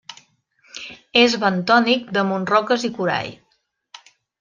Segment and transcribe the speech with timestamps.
[1.25, 3.33] És bentònic damunt roques i corall.